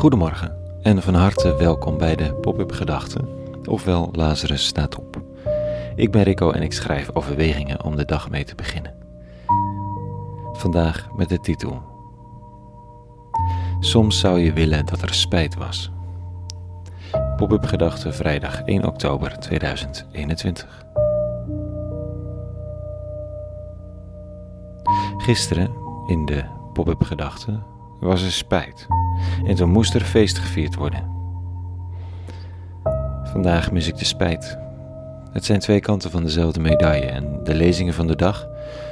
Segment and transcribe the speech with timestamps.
[0.00, 3.28] Goedemorgen en van harte welkom bij de Pop-up Gedachten,
[3.64, 5.22] ofwel Lazarus staat op.
[5.96, 8.94] Ik ben Rico en ik schrijf overwegingen om de dag mee te beginnen.
[10.52, 11.82] Vandaag met de titel
[13.80, 15.90] Soms zou je willen dat er spijt was.
[17.36, 20.84] Pop-up Gedachten vrijdag 1 oktober 2021.
[25.16, 25.70] Gisteren
[26.06, 27.62] in de Pop-up Gedachten
[28.00, 28.86] was er spijt
[29.46, 31.10] en toen moest er feest gevierd worden.
[33.24, 34.58] Vandaag mis ik de spijt.
[35.32, 38.48] Het zijn twee kanten van dezelfde medaille en de lezingen van de dag,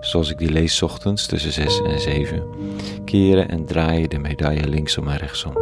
[0.00, 2.42] zoals ik die lees ochtends tussen 6 en 7,
[3.04, 5.52] keren en draaien de medaille linksom en rechtsom,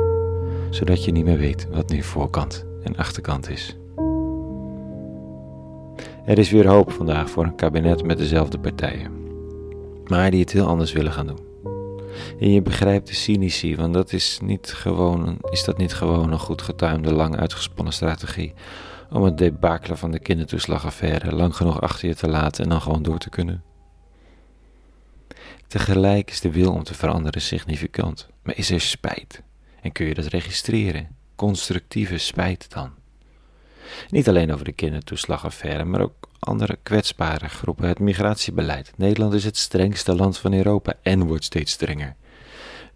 [0.70, 3.76] zodat je niet meer weet wat nu voorkant en achterkant is.
[6.24, 9.10] Er is weer hoop vandaag voor een kabinet met dezelfde partijen,
[10.04, 11.38] maar die het heel anders willen gaan doen.
[12.40, 16.38] En je begrijpt de cynici, want dat is, niet gewoon, is dat niet gewoon een
[16.38, 18.54] goed getuimde, lang uitgespannen strategie
[19.10, 23.02] om het debakelen van de kindertoeslagaffaire lang genoeg achter je te laten en dan gewoon
[23.02, 23.62] door te kunnen?
[25.66, 29.42] Tegelijk is de wil om te veranderen significant, maar is er spijt?
[29.80, 31.16] En kun je dat registreren?
[31.34, 32.97] Constructieve spijt dan?
[34.10, 37.88] Niet alleen over de kindertoeslagaffaire, maar ook andere kwetsbare groepen.
[37.88, 38.92] Het migratiebeleid.
[38.96, 42.16] Nederland is het strengste land van Europa en wordt steeds strenger.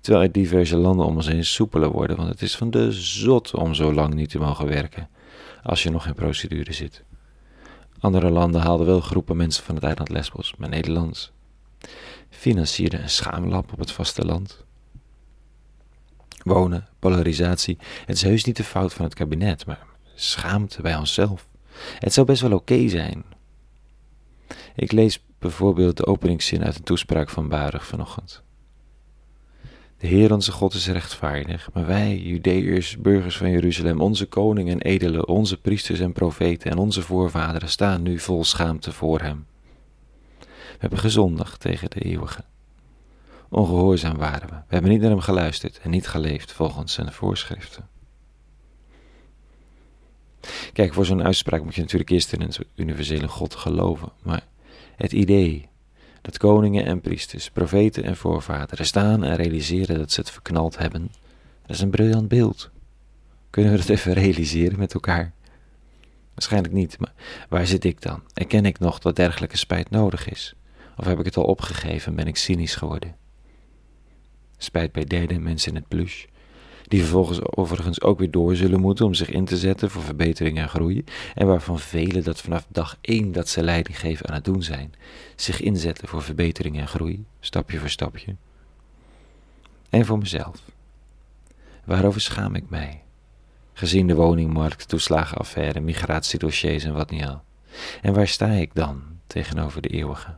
[0.01, 3.55] Terwijl er diverse landen om ons heen soepeler worden, want het is van de zot
[3.55, 5.09] om zo lang niet te mogen werken
[5.63, 7.03] als je nog in procedure zit.
[7.99, 11.33] Andere landen haalden wel groepen mensen van het eiland Lesbos, maar Nederland
[12.31, 14.65] financierde een schaamlab op het vasteland.
[16.43, 21.49] Wonen, polarisatie, het is heus niet de fout van het kabinet, maar schaamte bij onszelf.
[21.99, 23.25] Het zou best wel oké zijn.
[24.75, 28.43] Ik lees bijvoorbeeld de openingszin uit een toespraak van Baruch vanochtend.
[29.99, 34.81] De Heer onze God is rechtvaardig, maar wij, Judeërs, burgers van Jeruzalem, onze koning en
[34.81, 39.47] edelen, onze priesters en profeten en onze voorvaderen staan nu vol schaamte voor hem.
[40.39, 42.45] We hebben gezondigd tegen de eeuwige.
[43.49, 44.55] Ongehoorzaam waren we.
[44.55, 47.89] We hebben niet naar hem geluisterd en niet geleefd volgens zijn voorschriften.
[50.73, 54.13] Kijk, voor zo'n uitspraak moet je natuurlijk eerst in een universele God geloven.
[54.23, 54.47] Maar
[54.97, 55.69] het idee
[56.23, 61.11] dat koningen en priesters, profeten en voorvaderen staan en realiseren dat ze het verknald hebben,
[61.67, 62.71] dat is een briljant beeld.
[63.51, 65.33] Kunnen we dat even realiseren met elkaar?
[66.35, 67.13] Waarschijnlijk niet, maar
[67.49, 68.23] waar zit ik dan?
[68.35, 70.55] Erken ik nog dat dergelijke spijt nodig is?
[70.97, 73.17] Of heb ik het al opgegeven en ben ik cynisch geworden?
[74.57, 76.25] Spijt bij derde mensen in het plush
[76.93, 80.59] die vervolgens overigens ook weer door zullen moeten om zich in te zetten voor verbetering
[80.59, 81.05] en groei,
[81.35, 84.95] en waarvan velen dat vanaf dag één dat ze leiding geven aan het doen zijn,
[85.37, 88.35] zich inzetten voor verbetering en groei, stapje voor stapje.
[89.91, 90.63] En voor mezelf.
[91.85, 93.03] Waarover schaam ik mij?
[93.73, 97.43] Gezien de woningmarkt, toeslagenaffaire, migratiedossiers en wat niet al.
[98.03, 100.37] En waar sta ik dan tegenover de eeuwige?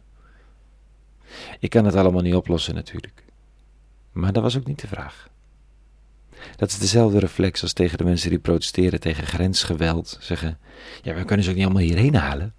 [1.59, 3.25] Ik kan het allemaal niet oplossen natuurlijk.
[4.13, 5.33] Maar dat was ook niet de vraag.
[6.65, 10.19] Dat is dezelfde reflex als tegen de mensen die protesteren tegen grensgeweld.
[10.21, 10.59] Zeggen:
[11.03, 12.55] Ja, we kunnen ze ook niet allemaal hierheen halen.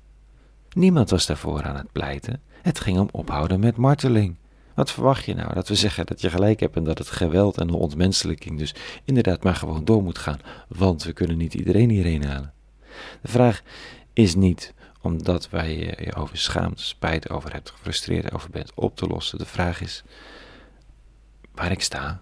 [0.69, 2.41] Niemand was daarvoor aan het pleiten.
[2.61, 4.35] Het ging om ophouden met marteling.
[4.75, 5.53] Wat verwacht je nou?
[5.53, 8.75] Dat we zeggen dat je gelijk hebt en dat het geweld en de ontmenselijking dus
[9.03, 12.53] inderdaad maar gewoon door moet gaan, want we kunnen niet iedereen hierheen halen.
[13.21, 13.61] De vraag
[14.13, 19.07] is niet omdat wij je over schaamt, spijt over hebt, gefrustreerd over bent, op te
[19.07, 19.37] lossen.
[19.37, 20.03] De vraag is
[21.53, 22.21] waar ik sta,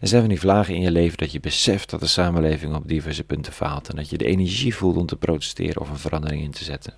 [0.00, 2.88] er zijn van die vlagen in je leven dat je beseft dat de samenleving op
[2.88, 6.42] diverse punten faalt en dat je de energie voelt om te protesteren of een verandering
[6.42, 6.94] in te zetten.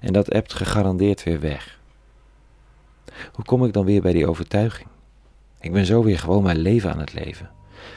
[0.00, 1.78] En dat hebt gegarandeerd weer weg.
[3.32, 4.88] Hoe kom ik dan weer bij die overtuiging?
[5.60, 7.50] Ik ben zo weer gewoon mijn leven aan het leven.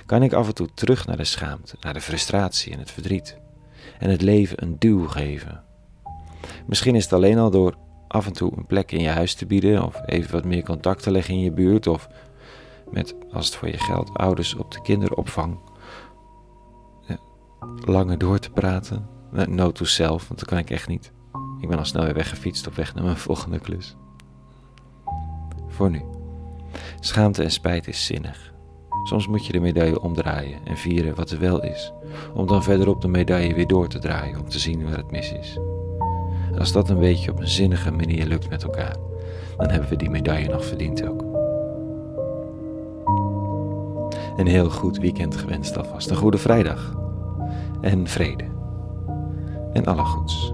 [0.05, 3.37] Kan ik af en toe terug naar de schaamte, naar de frustratie en het verdriet
[3.99, 5.63] en het leven een duw geven?
[6.65, 7.75] Misschien is het alleen al door
[8.07, 11.03] af en toe een plek in je huis te bieden of even wat meer contact
[11.03, 12.09] te leggen in je buurt of
[12.91, 15.57] met, als het voor je geldt, ouders op de kinderopvang.
[17.85, 19.07] langer door te praten.
[19.47, 21.11] No to self, want dat kan ik echt niet.
[21.59, 23.95] Ik ben al snel weer weggefietst op weg naar mijn volgende klus.
[25.67, 26.01] Voor nu.
[26.99, 28.53] Schaamte en spijt is zinnig.
[29.03, 31.93] Soms moet je de medaille omdraaien en vieren wat er wel is,
[32.33, 35.31] om dan verderop de medaille weer door te draaien om te zien waar het mis
[35.31, 35.59] is.
[36.57, 38.95] als dat een beetje op een zinnige manier lukt met elkaar,
[39.57, 41.26] dan hebben we die medaille nog verdiend ook.
[44.37, 46.09] Een heel goed weekend gewenst alvast.
[46.09, 46.95] Een goede vrijdag.
[47.81, 48.43] En vrede.
[49.73, 50.53] En alle goeds.